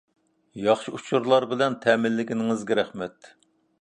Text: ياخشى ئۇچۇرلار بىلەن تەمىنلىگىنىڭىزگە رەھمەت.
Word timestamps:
ياخشى 0.67 0.93
ئۇچۇرلار 0.99 1.47
بىلەن 1.53 1.77
تەمىنلىگىنىڭىزگە 1.85 2.79
رەھمەت. 2.81 3.35